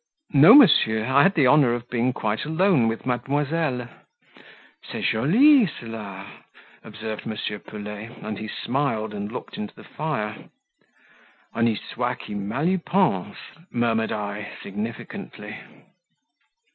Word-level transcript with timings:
"No, 0.33 0.55
monsieur; 0.55 1.05
I 1.05 1.21
had 1.21 1.35
the 1.35 1.45
honour 1.45 1.75
of 1.75 1.87
being 1.91 2.11
quite 2.11 2.43
alone 2.43 2.87
with 2.87 3.05
mademoiselle." 3.05 3.87
"C'est 4.83 5.03
joli 5.03 5.67
cela," 5.67 6.25
observed 6.83 7.27
M. 7.27 7.37
Pelet, 7.67 8.17
and 8.23 8.39
he 8.39 8.47
smiled 8.47 9.13
and 9.13 9.31
looked 9.31 9.59
into 9.59 9.75
the 9.75 9.83
fire. 9.83 10.49
"Honi 11.53 11.75
soit 11.75 12.15
qui 12.17 12.33
mal 12.33 12.65
y 12.65 12.77
pense," 12.83 13.37
murmured 13.69 14.11
I, 14.11 14.51
significantly. 14.63 15.55